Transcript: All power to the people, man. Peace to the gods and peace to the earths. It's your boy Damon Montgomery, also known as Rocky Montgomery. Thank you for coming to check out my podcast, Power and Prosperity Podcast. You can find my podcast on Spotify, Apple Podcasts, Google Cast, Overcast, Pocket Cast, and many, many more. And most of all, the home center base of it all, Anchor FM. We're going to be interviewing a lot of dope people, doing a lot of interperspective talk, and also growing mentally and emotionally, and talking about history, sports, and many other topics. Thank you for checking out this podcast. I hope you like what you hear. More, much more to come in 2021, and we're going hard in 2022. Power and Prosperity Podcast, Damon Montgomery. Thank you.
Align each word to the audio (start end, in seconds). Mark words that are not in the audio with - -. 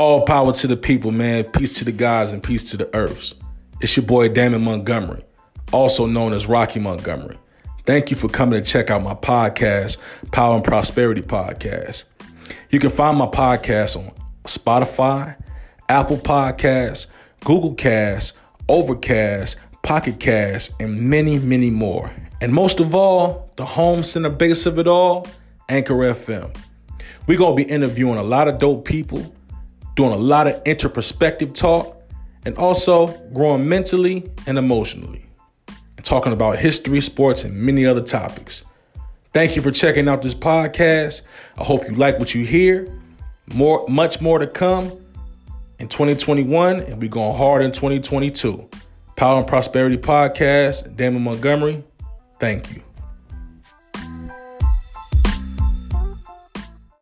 All 0.00 0.22
power 0.22 0.50
to 0.54 0.66
the 0.66 0.78
people, 0.78 1.10
man. 1.10 1.44
Peace 1.44 1.74
to 1.74 1.84
the 1.84 1.92
gods 1.92 2.32
and 2.32 2.42
peace 2.42 2.70
to 2.70 2.78
the 2.78 2.88
earths. 2.96 3.34
It's 3.82 3.94
your 3.98 4.06
boy 4.06 4.30
Damon 4.30 4.62
Montgomery, 4.62 5.22
also 5.72 6.06
known 6.06 6.32
as 6.32 6.46
Rocky 6.46 6.80
Montgomery. 6.80 7.38
Thank 7.84 8.10
you 8.10 8.16
for 8.16 8.26
coming 8.30 8.58
to 8.58 8.66
check 8.66 8.88
out 8.88 9.02
my 9.02 9.12
podcast, 9.12 9.98
Power 10.30 10.54
and 10.54 10.64
Prosperity 10.64 11.20
Podcast. 11.20 12.04
You 12.70 12.80
can 12.80 12.88
find 12.88 13.18
my 13.18 13.26
podcast 13.26 13.94
on 13.94 14.10
Spotify, 14.44 15.36
Apple 15.90 16.16
Podcasts, 16.16 17.04
Google 17.44 17.74
Cast, 17.74 18.32
Overcast, 18.70 19.56
Pocket 19.82 20.18
Cast, 20.18 20.80
and 20.80 20.98
many, 20.98 21.38
many 21.38 21.68
more. 21.68 22.10
And 22.40 22.54
most 22.54 22.80
of 22.80 22.94
all, 22.94 23.52
the 23.58 23.66
home 23.66 24.02
center 24.04 24.30
base 24.30 24.64
of 24.64 24.78
it 24.78 24.88
all, 24.88 25.26
Anchor 25.68 25.92
FM. 25.92 26.56
We're 27.26 27.36
going 27.36 27.54
to 27.54 27.64
be 27.66 27.70
interviewing 27.70 28.16
a 28.16 28.22
lot 28.22 28.48
of 28.48 28.56
dope 28.56 28.86
people, 28.86 29.34
doing 29.96 30.12
a 30.12 30.16
lot 30.16 30.46
of 30.46 30.62
interperspective 30.64 31.54
talk, 31.54 31.96
and 32.44 32.56
also 32.56 33.06
growing 33.32 33.68
mentally 33.68 34.30
and 34.46 34.58
emotionally, 34.58 35.24
and 35.96 36.04
talking 36.04 36.32
about 36.32 36.58
history, 36.58 37.00
sports, 37.00 37.44
and 37.44 37.54
many 37.54 37.84
other 37.86 38.02
topics. 38.02 38.64
Thank 39.32 39.54
you 39.54 39.62
for 39.62 39.70
checking 39.70 40.08
out 40.08 40.22
this 40.22 40.34
podcast. 40.34 41.22
I 41.58 41.64
hope 41.64 41.88
you 41.88 41.94
like 41.94 42.18
what 42.18 42.34
you 42.34 42.44
hear. 42.44 42.88
More, 43.54 43.86
much 43.88 44.20
more 44.20 44.38
to 44.38 44.46
come 44.46 44.90
in 45.78 45.88
2021, 45.88 46.80
and 46.80 47.00
we're 47.00 47.08
going 47.08 47.36
hard 47.36 47.62
in 47.62 47.72
2022. 47.72 48.68
Power 49.16 49.38
and 49.38 49.46
Prosperity 49.46 49.98
Podcast, 49.98 50.96
Damon 50.96 51.22
Montgomery. 51.22 51.84
Thank 52.38 52.74
you. 52.74 52.82